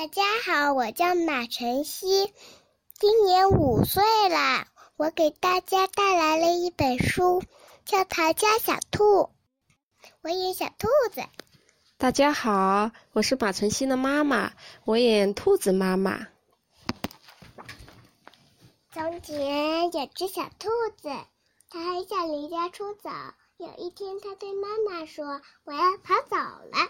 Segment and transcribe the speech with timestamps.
[0.00, 2.32] 大家好，我叫马晨曦，
[2.98, 4.66] 今年五岁了。
[4.96, 7.42] 我给大家带来了一本书，
[7.84, 9.04] 叫《逃家小兔》，
[10.22, 11.20] 我演小兔子。
[11.98, 14.54] 大家好，我是马晨曦的妈妈，
[14.86, 16.28] 我演兔子妈妈。
[18.94, 21.10] 从前有只小兔子，
[21.68, 23.10] 它很想离家出走。
[23.58, 26.88] 有一天，它对妈妈说：“我要跑走了。”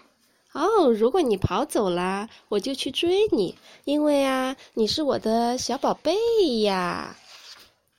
[0.53, 6.13] 哦，如果你跑走了，我就去追你，因为啊，你是我的小宝贝
[6.59, 7.15] 呀。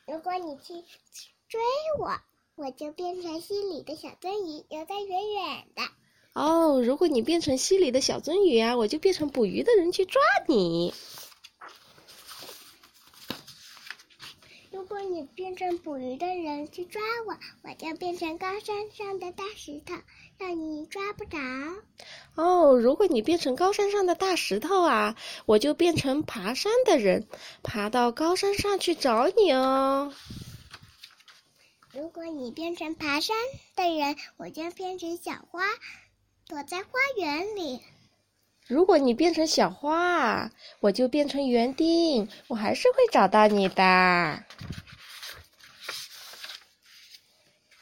[0.07, 0.75] 如果你去
[1.49, 1.61] 追
[1.99, 2.13] 我，
[2.57, 5.83] 我就变成溪里的小鳟鱼，游得远远的。
[6.35, 10.93] 哦，如果你变成溪里的小鳟鱼啊，我就变成捕鱼的人去抓你。
[14.71, 19.95] 如果你变成捕鱼的人去抓我，我就变成高山上的大石头，
[20.39, 21.37] 让你抓不着。
[22.35, 27.29] 哦，如果你变成高山上的大石头啊，我就变成爬山的人，
[27.63, 30.15] 爬到高山上去找你哦。
[31.93, 33.37] 如果你变成爬山
[33.77, 35.63] 的人，我就变成小花，
[36.49, 37.83] 躲在花园里。
[38.67, 43.75] 如果你变成小花啊，我就变成园丁，我还是会找到你的。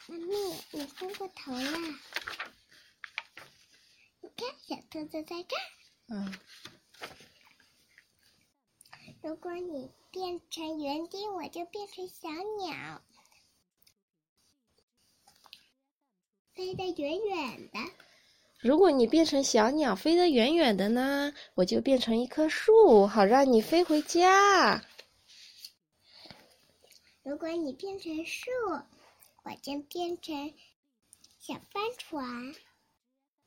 [0.07, 1.77] 妈咪，你昏过头了。
[4.21, 5.61] 你看，小兔子在这儿。
[6.07, 6.33] 嗯。
[9.21, 13.01] 如果你变成园丁，我就变成小鸟，
[16.55, 17.79] 飞得远远的。
[18.59, 24.83] 如果你变成小鸟飞得远远的呢，我就变成一棵树，好让你飞回家。
[27.23, 28.49] 如果你变成树，
[29.43, 30.53] 我就变成
[31.39, 32.55] 小帆船，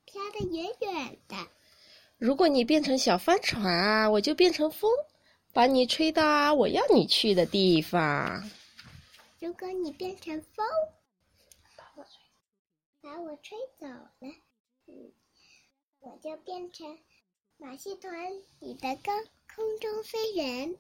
[0.04, 1.36] 飘得远远的。
[2.18, 4.90] 如果你变成小帆船，我就变成风，
[5.52, 8.50] 把你吹到我要你去的地方。
[9.38, 10.66] 如果你变成风，
[13.00, 14.10] 把我吹，走了。
[16.00, 16.98] 我就变成
[17.56, 18.12] 马戏团
[18.58, 19.12] 里的高
[19.54, 20.77] 空中飞人，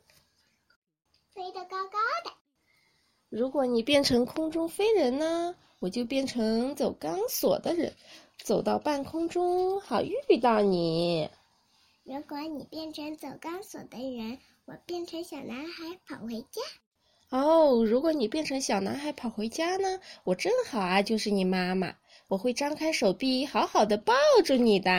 [1.32, 2.32] 飞得高高的。
[3.36, 7.92] 如果你变成空中飞人呢，我就变成走钢索的人，
[8.38, 11.28] 走到半空中好遇到你。
[12.04, 16.62] 如果你变成走钢索的人，我变成小男孩跑回家。
[17.30, 21.92] 哦，如果你变成小男孩跑回家呢，我正好啊，就是你妈妈。
[22.28, 24.14] 我会张开手臂，好好的抱
[24.44, 24.90] 住你的。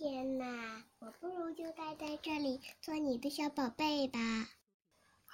[0.00, 0.46] 天哪，
[1.00, 4.18] 我不如就待在这里做你的小宝贝吧。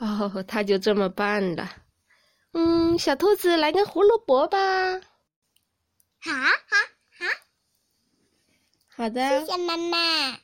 [0.00, 1.70] 哦，他就这么办了。
[2.50, 4.58] 嗯，小兔子来根胡萝卜吧。
[6.18, 6.76] 好，好，
[7.10, 7.26] 好。
[8.88, 9.46] 好的。
[9.46, 10.36] 谢谢妈妈。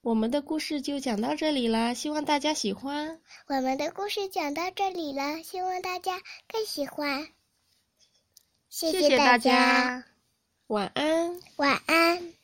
[0.00, 3.20] 我们的故事就讲到这里了，希望大家喜欢。
[3.48, 7.26] 我们的故事讲到这里了，希望大家更喜欢。
[8.68, 10.04] 谢谢大家，
[10.68, 12.35] 晚安，晚安。